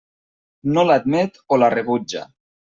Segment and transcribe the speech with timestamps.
[0.77, 2.27] No l'admet o la rebutja.